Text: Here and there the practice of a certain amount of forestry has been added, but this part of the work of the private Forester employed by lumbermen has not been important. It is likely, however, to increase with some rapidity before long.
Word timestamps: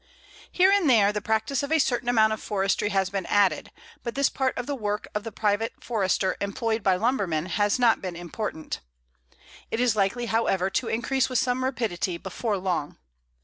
Here 0.51 0.71
and 0.71 0.89
there 0.89 1.13
the 1.13 1.21
practice 1.21 1.61
of 1.61 1.71
a 1.71 1.77
certain 1.77 2.09
amount 2.09 2.33
of 2.33 2.41
forestry 2.41 2.89
has 2.89 3.11
been 3.11 3.27
added, 3.27 3.71
but 4.01 4.15
this 4.15 4.31
part 4.31 4.57
of 4.57 4.65
the 4.65 4.73
work 4.73 5.07
of 5.13 5.23
the 5.23 5.31
private 5.31 5.73
Forester 5.79 6.35
employed 6.41 6.81
by 6.81 6.95
lumbermen 6.95 7.45
has 7.45 7.77
not 7.77 8.01
been 8.01 8.15
important. 8.15 8.79
It 9.69 9.79
is 9.79 9.95
likely, 9.95 10.25
however, 10.25 10.71
to 10.71 10.87
increase 10.87 11.29
with 11.29 11.37
some 11.37 11.63
rapidity 11.63 12.17
before 12.17 12.57
long. 12.57 12.97